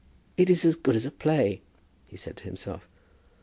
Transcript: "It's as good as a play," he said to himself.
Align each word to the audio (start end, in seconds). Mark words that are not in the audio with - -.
"It's 0.35 0.65
as 0.65 0.73
good 0.73 0.95
as 0.95 1.05
a 1.05 1.11
play," 1.11 1.61
he 2.07 2.17
said 2.17 2.35
to 2.37 2.45
himself. 2.45 2.87